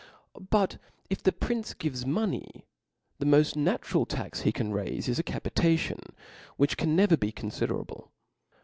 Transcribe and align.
But 0.49 0.79
if 1.11 1.21
the 1.21 1.31
prince 1.31 1.75
gives 1.75 2.07
money, 2.07 2.65
the 3.19 3.25
molt 3.27 3.55
natural 3.55 4.07
tax 4.07 4.41
he 4.41 4.51
can 4.51 4.71
raife 4.73 5.07
is 5.07 5.19
a 5.19 5.23
capitation, 5.23 5.99
ivhich 6.59 6.75
can^ne^cr 6.75 7.19
be 7.19 7.31
confidcrable. 7.31 8.07